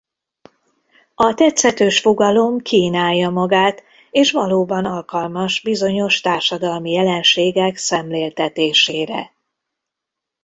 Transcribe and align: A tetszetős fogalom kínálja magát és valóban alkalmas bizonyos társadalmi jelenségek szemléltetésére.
A 1.15 1.33
tetszetős 1.33 1.99
fogalom 1.99 2.59
kínálja 2.59 3.29
magát 3.29 3.83
és 4.11 4.31
valóban 4.31 4.85
alkalmas 4.85 5.61
bizonyos 5.61 6.21
társadalmi 6.21 6.91
jelenségek 6.91 7.77
szemléltetésére. 7.77 9.33